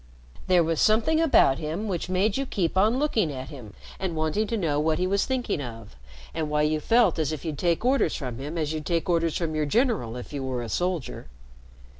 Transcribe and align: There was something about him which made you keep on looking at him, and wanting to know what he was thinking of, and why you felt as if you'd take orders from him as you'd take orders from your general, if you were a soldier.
There 0.47 0.63
was 0.63 0.81
something 0.81 1.21
about 1.21 1.59
him 1.59 1.87
which 1.87 2.09
made 2.09 2.35
you 2.35 2.47
keep 2.47 2.75
on 2.75 2.97
looking 2.97 3.31
at 3.31 3.49
him, 3.49 3.75
and 3.99 4.15
wanting 4.15 4.47
to 4.47 4.57
know 4.57 4.79
what 4.79 4.97
he 4.97 5.05
was 5.05 5.25
thinking 5.27 5.61
of, 5.61 5.95
and 6.33 6.49
why 6.49 6.63
you 6.63 6.79
felt 6.79 7.19
as 7.19 7.31
if 7.31 7.45
you'd 7.45 7.59
take 7.59 7.85
orders 7.85 8.15
from 8.15 8.39
him 8.39 8.57
as 8.57 8.73
you'd 8.73 8.87
take 8.87 9.07
orders 9.07 9.37
from 9.37 9.53
your 9.53 9.67
general, 9.67 10.15
if 10.15 10.33
you 10.33 10.43
were 10.43 10.63
a 10.63 10.69
soldier. 10.69 11.27